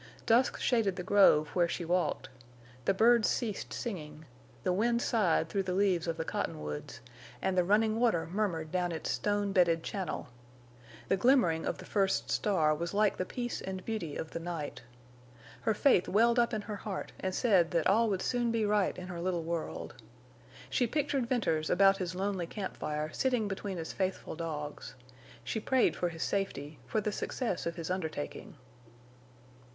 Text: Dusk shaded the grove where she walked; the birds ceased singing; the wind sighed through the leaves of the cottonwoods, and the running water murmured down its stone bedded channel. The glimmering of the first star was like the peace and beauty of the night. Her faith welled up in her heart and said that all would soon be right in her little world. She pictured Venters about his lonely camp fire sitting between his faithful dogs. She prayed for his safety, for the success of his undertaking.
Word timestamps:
Dusk 0.25 0.59
shaded 0.59 0.95
the 0.95 1.03
grove 1.03 1.49
where 1.49 1.67
she 1.67 1.85
walked; 1.85 2.27
the 2.85 2.93
birds 2.95 3.29
ceased 3.29 3.71
singing; 3.71 4.25
the 4.63 4.73
wind 4.73 4.99
sighed 4.99 5.47
through 5.47 5.61
the 5.61 5.75
leaves 5.75 6.07
of 6.07 6.17
the 6.17 6.25
cottonwoods, 6.25 7.01
and 7.39 7.55
the 7.55 7.63
running 7.63 7.99
water 7.99 8.25
murmured 8.31 8.71
down 8.71 8.91
its 8.91 9.11
stone 9.11 9.51
bedded 9.51 9.83
channel. 9.83 10.29
The 11.07 11.17
glimmering 11.17 11.67
of 11.67 11.77
the 11.77 11.85
first 11.85 12.31
star 12.31 12.73
was 12.73 12.95
like 12.95 13.15
the 13.17 13.27
peace 13.27 13.61
and 13.61 13.85
beauty 13.85 14.15
of 14.15 14.31
the 14.31 14.39
night. 14.39 14.81
Her 15.61 15.73
faith 15.75 16.07
welled 16.07 16.39
up 16.39 16.51
in 16.51 16.61
her 16.63 16.77
heart 16.77 17.11
and 17.19 17.35
said 17.35 17.69
that 17.69 17.85
all 17.85 18.09
would 18.09 18.23
soon 18.23 18.51
be 18.51 18.65
right 18.65 18.97
in 18.97 19.05
her 19.07 19.21
little 19.21 19.43
world. 19.43 19.93
She 20.71 20.87
pictured 20.87 21.27
Venters 21.27 21.69
about 21.69 21.97
his 21.97 22.15
lonely 22.15 22.47
camp 22.47 22.75
fire 22.75 23.11
sitting 23.13 23.47
between 23.47 23.77
his 23.77 23.93
faithful 23.93 24.35
dogs. 24.35 24.95
She 25.43 25.59
prayed 25.59 25.95
for 25.95 26.09
his 26.09 26.23
safety, 26.23 26.79
for 26.87 27.01
the 27.01 27.11
success 27.11 27.67
of 27.67 27.75
his 27.75 27.91
undertaking. 27.91 28.55